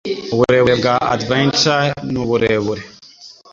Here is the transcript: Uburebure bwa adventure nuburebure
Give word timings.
Uburebure 0.33 0.75
bwa 0.81 0.95
adventure 1.15 1.85
nuburebure 2.11 2.81